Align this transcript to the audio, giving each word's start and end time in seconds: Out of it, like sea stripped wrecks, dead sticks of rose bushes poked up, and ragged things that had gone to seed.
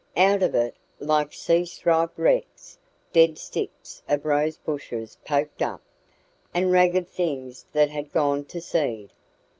Out 0.17 0.41
of 0.41 0.55
it, 0.55 0.75
like 0.99 1.31
sea 1.31 1.63
stripped 1.63 2.17
wrecks, 2.17 2.79
dead 3.13 3.37
sticks 3.37 4.01
of 4.09 4.25
rose 4.25 4.57
bushes 4.57 5.19
poked 5.25 5.61
up, 5.61 5.83
and 6.55 6.71
ragged 6.71 7.07
things 7.07 7.67
that 7.73 7.91
had 7.91 8.11
gone 8.11 8.43
to 8.45 8.59
seed. 8.59 9.11